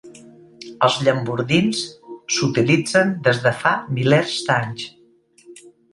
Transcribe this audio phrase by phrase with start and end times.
[0.85, 1.83] Els llambordins
[2.37, 4.89] s'utilitzen des de fa milers d'anys.